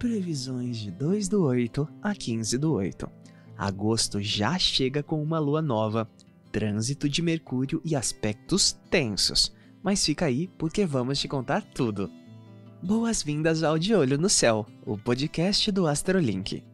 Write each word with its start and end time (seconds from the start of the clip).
Previsões 0.00 0.78
de 0.78 0.90
2 0.90 1.28
do 1.28 1.44
8 1.44 1.86
a 2.00 2.14
15 2.14 2.56
do 2.56 2.72
8. 2.72 3.06
Agosto 3.54 4.18
já 4.18 4.58
chega 4.58 5.02
com 5.02 5.22
uma 5.22 5.38
lua 5.38 5.60
nova, 5.60 6.10
trânsito 6.50 7.06
de 7.06 7.20
Mercúrio 7.20 7.82
e 7.84 7.94
aspectos 7.94 8.72
tensos. 8.88 9.54
Mas 9.82 10.02
fica 10.02 10.24
aí 10.24 10.48
porque 10.56 10.86
vamos 10.86 11.20
te 11.20 11.28
contar 11.28 11.62
tudo. 11.74 12.10
Boas-vindas 12.82 13.62
ao 13.62 13.78
De 13.78 13.94
Olho 13.94 14.16
no 14.16 14.30
Céu, 14.30 14.66
o 14.86 14.96
podcast 14.96 15.70
do 15.70 15.86
Astrolink. 15.86 16.69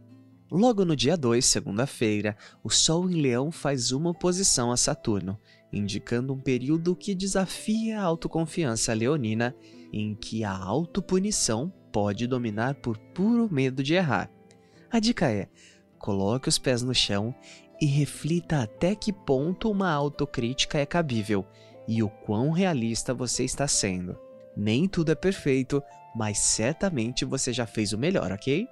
Logo 0.51 0.85
no 0.85 0.95
dia 0.95 1.17
2, 1.17 1.45
segunda-feira, 1.45 2.37
o 2.63 2.71
Sol 2.71 3.11
em 3.11 3.21
Leão 3.21 3.51
faz 3.51 3.91
uma 3.91 4.11
oposição 4.11 4.71
a 4.71 4.77
Saturno, 4.77 5.37
indicando 5.73 6.33
um 6.33 6.39
período 6.39 6.95
que 6.95 7.17
desafia 7.17 8.01
a 8.01 8.05
autoconfiança 8.05 8.95
leonina, 8.95 9.57
em 9.93 10.15
que 10.15 10.45
a 10.45 10.57
autopunição 10.57 11.73
pode 11.93 12.29
dominar 12.29 12.77
por 12.77 12.97
puro 12.97 13.53
medo 13.53 13.83
de 13.83 13.95
errar. 13.95 14.31
A 14.89 15.01
dica 15.01 15.29
é: 15.29 15.49
coloque 15.99 16.49
os 16.49 16.59
pés 16.59 16.81
no 16.81 16.95
chão 16.95 17.35
e 17.81 17.87
reflita 17.87 18.63
até 18.63 18.95
que 18.95 19.13
ponto 19.13 19.69
uma 19.69 19.91
autocrítica 19.91 20.79
é 20.79 20.87
cabível 20.87 21.45
e 21.89 22.05
o 22.05 22.09
quão 22.09 22.53
realista 22.53 23.13
você 23.13 23.45
está 23.45 23.67
sendo. 23.67 24.17
Nem 24.57 24.87
tudo 24.87 25.11
é 25.11 25.17
perfeito, 25.17 25.83
mas 26.15 26.39
certamente 26.39 27.25
você 27.25 27.53
já 27.53 27.67
fez 27.67 27.93
o 27.93 27.99
melhor, 27.99 28.31
ok? 28.31 28.69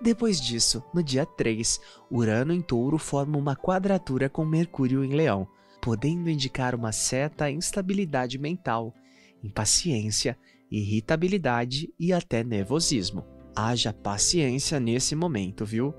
Depois 0.00 0.40
disso, 0.40 0.82
no 0.94 1.02
dia 1.02 1.26
3, 1.26 1.80
Urano 2.10 2.52
em 2.52 2.60
Touro 2.60 2.98
forma 2.98 3.36
uma 3.36 3.54
quadratura 3.54 4.28
com 4.28 4.44
Mercúrio 4.44 5.04
em 5.04 5.14
Leão, 5.14 5.46
podendo 5.82 6.30
indicar 6.30 6.74
uma 6.74 6.92
certa 6.92 7.50
instabilidade 7.50 8.38
mental, 8.38 8.94
impaciência 9.42 10.36
irritabilidade 10.70 11.92
e 11.98 12.12
até 12.12 12.44
nervosismo. 12.44 13.24
Haja 13.54 13.92
paciência 13.92 14.78
nesse 14.78 15.16
momento, 15.16 15.64
viu? 15.64 15.92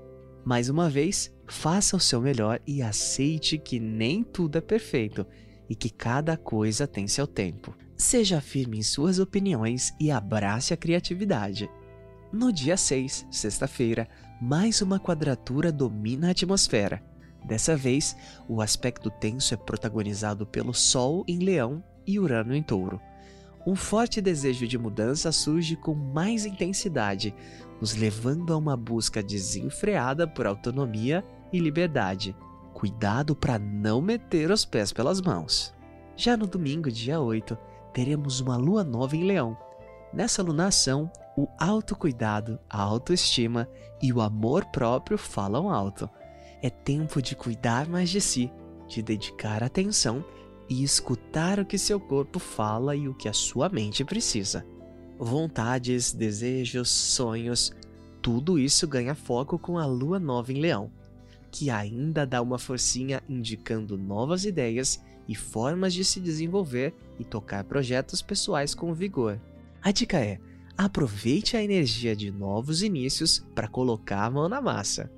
Mais 0.44 0.68
uma 0.68 0.88
vez, 0.88 1.32
faça 1.46 1.96
o 1.96 2.00
seu 2.00 2.20
melhor 2.20 2.60
e 2.66 2.82
aceite 2.82 3.58
que 3.58 3.78
nem 3.78 4.24
tudo 4.24 4.56
é 4.56 4.60
perfeito 4.60 5.26
e 5.68 5.76
que 5.76 5.90
cada 5.90 6.36
coisa 6.36 6.86
tem 6.86 7.06
seu 7.06 7.26
tempo. 7.26 7.76
Seja 7.96 8.40
firme 8.40 8.78
em 8.78 8.82
suas 8.82 9.18
opiniões 9.18 9.92
e 10.00 10.10
abrace 10.10 10.72
a 10.74 10.76
criatividade. 10.76 11.70
No 12.32 12.52
dia 12.52 12.76
6, 12.76 13.26
sexta-feira, 13.30 14.08
mais 14.40 14.80
uma 14.80 14.98
quadratura 14.98 15.70
domina 15.70 16.28
a 16.28 16.30
atmosfera. 16.30 17.02
Dessa 17.44 17.76
vez, 17.76 18.16
o 18.48 18.62
aspecto 18.62 19.10
tenso 19.10 19.52
é 19.52 19.56
protagonizado 19.56 20.46
pelo 20.46 20.72
Sol 20.72 21.24
em 21.28 21.38
Leão 21.38 21.84
e 22.06 22.18
Urano 22.18 22.54
em 22.54 22.62
Touro 22.62 23.00
um 23.64 23.76
forte 23.76 24.20
desejo 24.20 24.66
de 24.66 24.76
mudança 24.76 25.30
surge 25.30 25.76
com 25.76 25.94
mais 25.94 26.44
intensidade, 26.44 27.34
nos 27.80 27.94
levando 27.94 28.52
a 28.52 28.56
uma 28.56 28.76
busca 28.76 29.22
desenfreada 29.22 30.26
por 30.26 30.46
autonomia 30.46 31.24
e 31.52 31.58
liberdade. 31.60 32.36
Cuidado 32.74 33.36
para 33.36 33.58
não 33.58 34.00
meter 34.00 34.50
os 34.50 34.64
pés 34.64 34.92
pelas 34.92 35.20
mãos. 35.20 35.72
Já 36.16 36.36
no 36.36 36.46
domingo, 36.46 36.90
dia 36.90 37.20
8, 37.20 37.56
teremos 37.92 38.40
uma 38.40 38.56
lua 38.56 38.82
nova 38.82 39.16
em 39.16 39.24
Leão. 39.24 39.56
Nessa 40.12 40.42
lunação, 40.42 41.10
o 41.36 41.48
autocuidado, 41.58 42.58
a 42.68 42.80
autoestima 42.80 43.68
e 44.02 44.12
o 44.12 44.20
amor 44.20 44.64
próprio 44.66 45.16
falam 45.16 45.70
alto. 45.70 46.08
É 46.62 46.70
tempo 46.70 47.22
de 47.22 47.34
cuidar 47.34 47.88
mais 47.88 48.10
de 48.10 48.20
si, 48.20 48.50
de 48.86 49.02
dedicar 49.02 49.62
atenção 49.62 50.24
e 50.68 50.82
escutar 50.82 51.58
o 51.58 51.66
que 51.66 51.78
seu 51.78 51.98
corpo 51.98 52.38
fala 52.38 52.94
e 52.94 53.08
o 53.08 53.14
que 53.14 53.28
a 53.28 53.32
sua 53.32 53.68
mente 53.68 54.04
precisa. 54.04 54.64
Vontades, 55.18 56.12
desejos, 56.12 56.88
sonhos, 56.90 57.72
tudo 58.20 58.58
isso 58.58 58.86
ganha 58.86 59.14
foco 59.14 59.58
com 59.58 59.78
a 59.78 59.86
lua 59.86 60.18
nova 60.18 60.52
em 60.52 60.60
Leão, 60.60 60.90
que 61.50 61.70
ainda 61.70 62.26
dá 62.26 62.40
uma 62.40 62.58
forcinha 62.58 63.22
indicando 63.28 63.98
novas 63.98 64.44
ideias 64.44 65.02
e 65.28 65.34
formas 65.34 65.92
de 65.94 66.04
se 66.04 66.20
desenvolver 66.20 66.94
e 67.18 67.24
tocar 67.24 67.64
projetos 67.64 68.22
pessoais 68.22 68.74
com 68.74 68.94
vigor. 68.94 69.40
A 69.82 69.90
dica 69.90 70.18
é: 70.18 70.38
aproveite 70.76 71.56
a 71.56 71.62
energia 71.62 72.14
de 72.16 72.30
novos 72.30 72.82
inícios 72.82 73.44
para 73.54 73.68
colocar 73.68 74.24
a 74.24 74.30
mão 74.30 74.48
na 74.48 74.60
massa. 74.60 75.10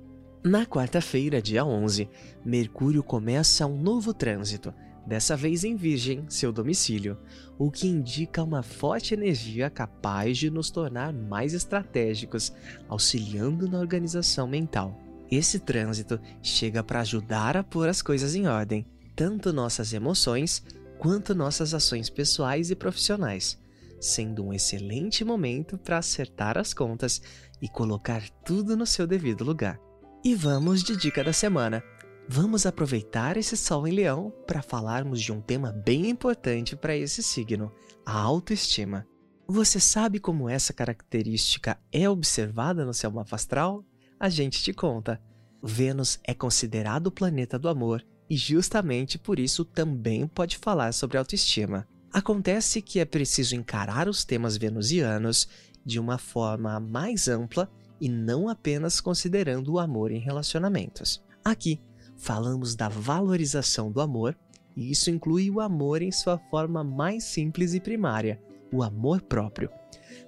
Na 0.43 0.65
quarta-feira, 0.65 1.41
dia 1.41 1.65
11, 1.65 2.07
Mercúrio 2.45 3.01
começa 3.01 3.65
um 3.65 3.81
novo 3.81 4.13
trânsito 4.13 4.73
dessa 5.05 5.35
vez 5.35 5.63
em 5.63 5.75
Virgem, 5.75 6.25
seu 6.29 6.51
domicílio, 6.51 7.17
o 7.57 7.69
que 7.69 7.87
indica 7.87 8.43
uma 8.43 8.63
forte 8.63 9.13
energia 9.13 9.69
capaz 9.69 10.37
de 10.37 10.49
nos 10.49 10.71
tornar 10.71 11.13
mais 11.13 11.53
estratégicos, 11.53 12.51
auxiliando 12.87 13.69
na 13.69 13.79
organização 13.79 14.47
mental. 14.47 14.99
Esse 15.29 15.59
trânsito 15.59 16.19
chega 16.41 16.83
para 16.83 17.01
ajudar 17.01 17.57
a 17.57 17.63
pôr 17.63 17.89
as 17.89 18.01
coisas 18.01 18.35
em 18.35 18.47
ordem, 18.47 18.85
tanto 19.15 19.53
nossas 19.53 19.93
emoções 19.93 20.63
quanto 20.99 21.35
nossas 21.35 21.73
ações 21.73 22.09
pessoais 22.09 22.69
e 22.69 22.75
profissionais, 22.75 23.59
sendo 24.05 24.45
um 24.45 24.53
excelente 24.53 25.25
momento 25.25 25.77
para 25.77 25.97
acertar 25.97 26.57
as 26.57 26.73
contas 26.73 27.21
e 27.61 27.67
colocar 27.67 28.29
tudo 28.45 28.77
no 28.77 28.85
seu 28.85 29.07
devido 29.07 29.43
lugar. 29.43 29.79
E 30.23 30.33
vamos 30.33 30.83
de 30.83 30.95
dica 30.95 31.23
da 31.23 31.33
semana. 31.33 31.83
Vamos 32.27 32.65
aproveitar 32.65 33.37
esse 33.37 33.55
Sol 33.55 33.87
em 33.87 33.91
Leão 33.91 34.33
para 34.47 34.61
falarmos 34.61 35.21
de 35.21 35.31
um 35.31 35.39
tema 35.39 35.71
bem 35.71 36.09
importante 36.09 36.75
para 36.75 36.95
esse 36.95 37.21
signo: 37.21 37.71
a 38.05 38.19
autoestima. 38.19 39.07
Você 39.47 39.79
sabe 39.79 40.19
como 40.19 40.49
essa 40.49 40.73
característica 40.73 41.77
é 41.91 42.09
observada 42.09 42.83
no 42.83 42.93
seu 42.93 43.11
mapa 43.11 43.35
astral? 43.35 43.85
A 44.19 44.27
gente 44.27 44.63
te 44.63 44.73
conta. 44.73 45.21
Vênus 45.61 46.19
é 46.23 46.33
considerado 46.33 47.07
o 47.07 47.11
planeta 47.11 47.59
do 47.59 47.69
amor 47.69 48.03
e, 48.27 48.35
justamente 48.35 49.19
por 49.19 49.37
isso, 49.37 49.63
também 49.63 50.27
pode 50.27 50.57
falar 50.57 50.93
sobre 50.93 51.17
autoestima. 51.17 51.87
Acontece 52.15 52.81
que 52.81 53.01
é 53.01 53.03
preciso 53.03 53.57
encarar 53.57 54.07
os 54.07 54.23
temas 54.23 54.55
venusianos 54.55 55.49
de 55.85 55.99
uma 55.99 56.17
forma 56.17 56.79
mais 56.79 57.27
ampla 57.27 57.69
e 57.99 58.07
não 58.07 58.47
apenas 58.47 59.01
considerando 59.01 59.73
o 59.73 59.79
amor 59.79 60.11
em 60.11 60.19
relacionamentos. 60.19 61.21
Aqui, 61.43 61.81
falamos 62.15 62.73
da 62.73 62.87
valorização 62.87 63.91
do 63.91 63.99
amor, 63.99 64.33
e 64.77 64.89
isso 64.89 65.09
inclui 65.11 65.49
o 65.49 65.59
amor 65.59 66.01
em 66.01 66.09
sua 66.09 66.37
forma 66.37 66.85
mais 66.85 67.25
simples 67.25 67.73
e 67.73 67.81
primária, 67.81 68.41
o 68.71 68.81
amor 68.81 69.21
próprio. 69.21 69.69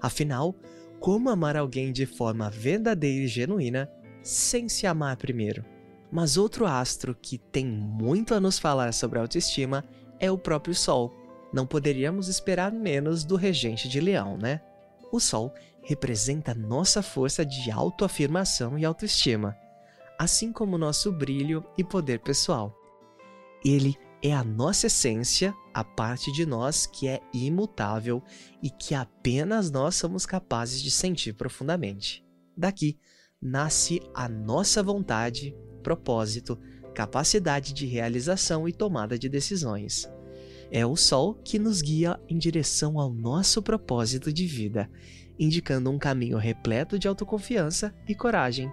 Afinal, 0.01 0.53
como 0.99 1.29
amar 1.29 1.55
alguém 1.55 1.93
de 1.93 2.05
forma 2.05 2.49
verdadeira 2.49 3.23
e 3.23 3.27
genuína 3.29 3.89
sem 4.21 4.67
se 4.67 4.85
amar 4.85 5.15
primeiro? 5.15 5.63
Mas 6.11 6.35
outro 6.35 6.65
astro 6.65 7.15
que 7.15 7.37
tem 7.37 7.65
muito 7.65 8.33
a 8.33 8.41
nos 8.41 8.59
falar 8.59 8.93
sobre 8.93 9.19
autoestima 9.19 9.85
é 10.19 10.29
o 10.29 10.37
próprio 10.37 10.75
Sol. 10.75 11.26
Não 11.53 11.65
poderíamos 11.65 12.27
esperar 12.27 12.71
menos 12.71 13.23
do 13.23 13.35
regente 13.35 13.87
de 13.87 13.99
Leão, 13.99 14.37
né? 14.37 14.61
O 15.11 15.19
Sol 15.19 15.53
representa 15.81 16.53
nossa 16.53 17.01
força 17.01 17.45
de 17.45 17.71
autoafirmação 17.71 18.77
e 18.77 18.83
autoestima 18.83 19.55
assim 20.17 20.51
como 20.51 20.77
nosso 20.77 21.11
brilho 21.11 21.63
e 21.77 21.83
poder 21.83 22.19
pessoal. 22.19 22.75
Ele 23.63 23.95
é 24.21 24.33
a 24.33 24.43
nossa 24.43 24.87
essência, 24.87 25.53
a 25.73 25.83
parte 25.83 26.31
de 26.31 26.45
nós 26.45 26.87
que 26.87 27.07
é 27.07 27.21
imutável 27.33 28.23
e 28.63 28.69
que 28.69 28.95
apenas 28.95 29.69
nós 29.69 29.95
somos 29.95 30.25
capazes 30.25 30.81
de 30.81 30.89
sentir 30.89 31.33
profundamente. 31.33 32.25
Daqui 32.55 32.97
nasce 33.39 34.01
a 34.15 34.27
nossa 34.27 34.81
vontade, 34.81 35.55
propósito, 35.83 36.59
capacidade 36.95 37.73
de 37.73 37.85
realização 37.85 38.67
e 38.67 38.73
tomada 38.73 39.19
de 39.19 39.29
decisões. 39.29 40.09
É 40.71 40.85
o 40.85 40.95
Sol 40.95 41.35
que 41.43 41.57
nos 41.57 41.81
guia 41.81 42.19
em 42.27 42.37
direção 42.37 42.99
ao 42.99 43.11
nosso 43.11 43.61
propósito 43.61 44.31
de 44.33 44.45
vida, 44.45 44.89
indicando 45.39 45.89
um 45.89 45.97
caminho 45.97 46.37
repleto 46.37 46.99
de 46.99 47.07
autoconfiança 47.07 47.93
e 48.07 48.13
coragem. 48.13 48.71